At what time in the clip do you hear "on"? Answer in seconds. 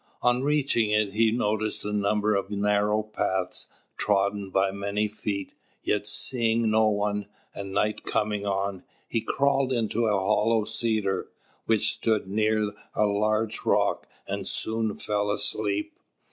0.23-0.41, 8.43-8.83